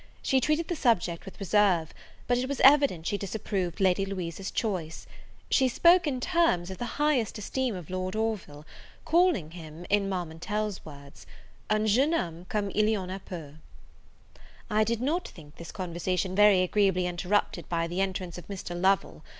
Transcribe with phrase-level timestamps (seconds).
[0.23, 1.93] She treated the subject with reserve;
[2.25, 5.05] but it was evident she disapproved Lady Louisa's choice.
[5.51, 8.65] She spoke in terms of the highest esteem of Lord Orville,
[9.05, 11.27] calling him, in Marmontel's words,
[11.69, 13.57] "Un jeune homme comme il y en a peu."
[14.71, 18.75] I did not think this conversation very agreeably interrupted by the entrance of Mr.
[18.75, 19.21] Lovel.